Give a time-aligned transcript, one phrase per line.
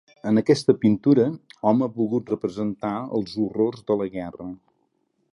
[0.29, 1.25] En aquesta pintura
[1.71, 4.49] hom ha volgut representar els horrors de la guerra.